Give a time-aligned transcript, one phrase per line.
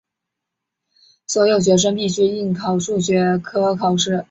[1.27, 4.19] 所有学生必须应考数学科考试。